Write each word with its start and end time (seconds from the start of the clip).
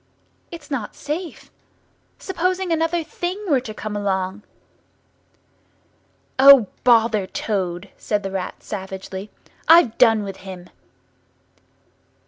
It's 0.49 0.71
not 0.71 0.95
safe. 0.95 1.51
Supposing 2.17 2.71
another 2.71 3.03
Thing 3.03 3.39
were 3.47 3.59
to 3.61 3.71
come 3.71 3.95
along?" 3.95 4.41
"O, 6.39 6.69
bother 6.83 7.27
Toad," 7.27 7.89
said 7.97 8.23
the 8.23 8.31
Rat 8.31 8.63
savagely; 8.63 9.29
"I've 9.67 9.95
done 9.99 10.23
with 10.23 10.37
him!" 10.37 10.69